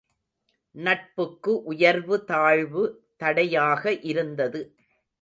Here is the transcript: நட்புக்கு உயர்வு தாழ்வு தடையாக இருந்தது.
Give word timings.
நட்புக்கு 0.75 1.51
உயர்வு 1.63 2.23
தாழ்வு 2.23 2.83
தடையாக 3.17 3.93
இருந்தது. 4.03 4.61